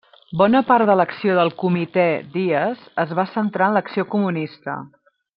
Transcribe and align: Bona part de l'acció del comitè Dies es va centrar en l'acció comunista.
Bona 0.41 0.59
part 0.69 0.87
de 0.89 0.93
l'acció 0.99 1.35
del 1.39 1.51
comitè 1.63 2.05
Dies 2.39 2.81
es 3.07 3.13
va 3.19 3.25
centrar 3.35 3.67
en 3.71 3.77
l'acció 3.79 4.07
comunista. 4.15 4.79